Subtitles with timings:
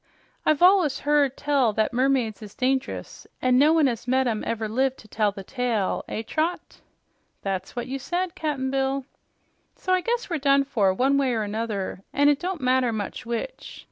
[0.47, 4.67] I've allus heard tell that mermaids is dangerous, an' no one as met 'em ever
[4.67, 6.03] lived to tell the tale.
[6.07, 6.81] Eh, Trot?"
[7.43, 9.05] "That's what you said, Cap'n Bill."
[9.75, 13.27] "So I guess we're done for, one way 'r 'nother, an' it don't matter much
[13.27, 13.79] which.